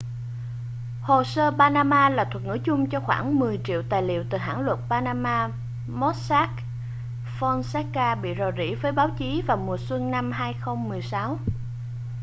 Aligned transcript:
hồ 1.01 1.23
sơ 1.23 1.51
panama 1.59 2.09
là 2.09 2.23
thuật 2.23 2.43
ngữ 2.45 2.57
chung 2.63 2.89
cho 2.89 2.99
khoảng 2.99 3.39
mười 3.39 3.59
triệu 3.63 3.83
tài 3.89 4.03
liệu 4.03 4.23
từ 4.29 4.37
hãng 4.37 4.59
luật 4.61 4.79
panama 4.89 5.49
mossack 5.87 6.51
fonseca 7.39 8.21
bị 8.21 8.29
rò 8.39 8.51
rỉ 8.57 8.75
với 8.75 8.91
báo 8.91 9.09
chí 9.17 9.41
vào 9.47 9.57
mùa 9.57 9.77
xuân 9.77 10.11
2016 10.33 11.37